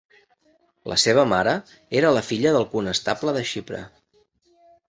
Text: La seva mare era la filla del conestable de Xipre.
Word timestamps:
La 0.91 0.97
seva 1.03 1.25
mare 1.33 1.53
era 2.01 2.13
la 2.19 2.25
filla 2.31 2.57
del 2.57 2.67
conestable 2.75 3.37
de 3.37 3.45
Xipre. 3.51 3.87